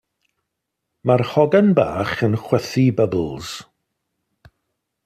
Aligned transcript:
Mae'r 1.09 1.23
hogan 1.33 1.69
bach 1.81 2.15
yn 2.29 2.39
chwythu 2.47 2.87
bybls. 3.03 3.53